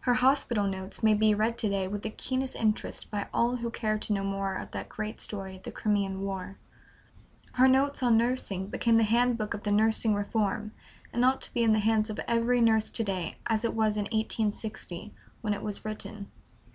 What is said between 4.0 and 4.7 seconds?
know more of